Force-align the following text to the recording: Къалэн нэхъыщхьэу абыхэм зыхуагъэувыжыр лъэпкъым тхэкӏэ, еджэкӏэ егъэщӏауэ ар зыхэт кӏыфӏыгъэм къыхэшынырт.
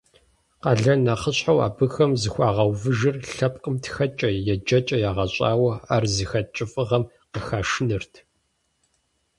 Къалэн 0.61 0.99
нэхъыщхьэу 1.05 1.59
абыхэм 1.67 2.11
зыхуагъэувыжыр 2.21 3.15
лъэпкъым 3.35 3.75
тхэкӏэ, 3.83 4.29
еджэкӏэ 4.53 4.97
егъэщӏауэ 5.09 5.73
ар 5.93 6.03
зыхэт 6.15 6.47
кӏыфӏыгъэм 6.55 7.03
къыхэшынырт. 7.31 8.13